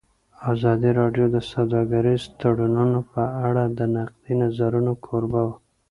ازادي 0.51 0.91
راډیو 0.99 1.25
د 1.35 1.37
سوداګریز 1.51 2.23
تړونونه 2.39 2.99
په 3.11 3.23
اړه 3.47 3.63
د 3.77 3.79
نقدي 3.95 4.33
نظرونو 4.41 4.91
کوربه 5.05 5.41
وه. 5.47 5.55